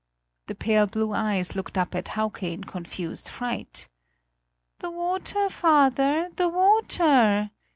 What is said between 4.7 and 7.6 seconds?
"The water, father! The water!"